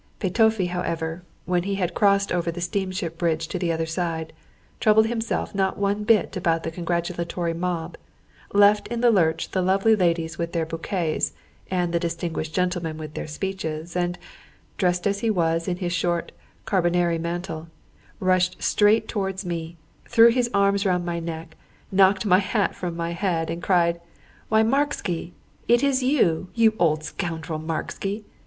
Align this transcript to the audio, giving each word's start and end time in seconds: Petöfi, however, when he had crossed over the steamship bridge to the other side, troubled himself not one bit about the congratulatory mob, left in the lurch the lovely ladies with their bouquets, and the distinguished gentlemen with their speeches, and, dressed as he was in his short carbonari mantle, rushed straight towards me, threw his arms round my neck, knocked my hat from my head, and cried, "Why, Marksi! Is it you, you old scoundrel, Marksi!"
Petöfi, 0.19 0.69
however, 0.69 1.21
when 1.45 1.61
he 1.61 1.75
had 1.75 1.93
crossed 1.93 2.31
over 2.31 2.49
the 2.49 2.59
steamship 2.59 3.19
bridge 3.19 3.47
to 3.47 3.59
the 3.59 3.71
other 3.71 3.85
side, 3.85 4.33
troubled 4.79 5.05
himself 5.05 5.53
not 5.53 5.77
one 5.77 6.03
bit 6.03 6.35
about 6.35 6.63
the 6.63 6.71
congratulatory 6.71 7.53
mob, 7.53 7.97
left 8.51 8.87
in 8.87 9.01
the 9.01 9.11
lurch 9.11 9.51
the 9.51 9.61
lovely 9.61 9.95
ladies 9.95 10.39
with 10.39 10.53
their 10.53 10.65
bouquets, 10.65 11.33
and 11.69 11.93
the 11.93 11.99
distinguished 11.99 12.51
gentlemen 12.51 12.97
with 12.97 13.13
their 13.13 13.27
speeches, 13.27 13.95
and, 13.95 14.17
dressed 14.75 15.05
as 15.05 15.19
he 15.19 15.29
was 15.29 15.67
in 15.67 15.77
his 15.77 15.93
short 15.93 16.31
carbonari 16.65 17.19
mantle, 17.19 17.67
rushed 18.19 18.59
straight 18.59 19.07
towards 19.07 19.45
me, 19.45 19.77
threw 20.07 20.29
his 20.29 20.49
arms 20.51 20.83
round 20.83 21.05
my 21.05 21.19
neck, 21.19 21.55
knocked 21.91 22.25
my 22.25 22.39
hat 22.39 22.73
from 22.73 22.97
my 22.97 23.11
head, 23.11 23.51
and 23.51 23.61
cried, 23.61 24.01
"Why, 24.49 24.63
Marksi! 24.63 25.33
Is 25.67 25.83
it 26.01 26.05
you, 26.07 26.47
you 26.55 26.73
old 26.79 27.03
scoundrel, 27.03 27.59
Marksi!" 27.59 28.23